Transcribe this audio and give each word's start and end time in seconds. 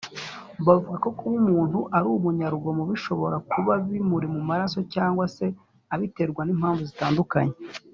bavuga 0.65 0.95
ko 1.03 1.09
kuba 1.17 1.35
umuntu 1.43 1.79
ari 1.95 2.05
umunyarugomo 2.17 2.81
bishobora 2.91 3.37
kuba 3.51 3.71
bimuri 3.89 4.27
mu 4.33 4.41
maraso 4.49 4.79
cyangwa 4.93 5.23
se 5.35 5.45
abiterwa 5.93 6.41
n’impamvu 6.45 6.83
zitandukanye. 6.91 7.55